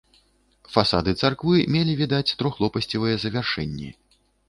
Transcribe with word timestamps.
Фасады 0.75 1.13
царквы 1.21 1.61
мелі, 1.77 1.93
відаць, 2.01 2.25
трохлопасцевыя 2.43 3.15
завяршэнні. 3.29 3.97